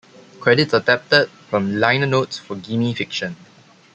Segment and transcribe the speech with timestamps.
[0.39, 3.35] Credits adapted from liner notes for "Gimme Fiction".